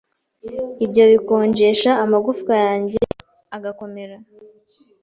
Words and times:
Ibyo 0.85 1.03
bikonjesha 1.11 1.91
amagufwa 2.03 2.53
yanjye 2.65 2.99
agakomera 3.55 4.15